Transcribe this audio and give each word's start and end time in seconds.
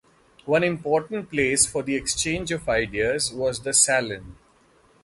One 0.45 0.63
important 0.63 1.29
place 1.29 1.67
for 1.67 1.83
the 1.83 1.95
exchange 1.95 2.51
of 2.51 2.67
ideas 2.67 3.31
was 3.31 3.59
the 3.61 3.71
salon. 3.71 4.35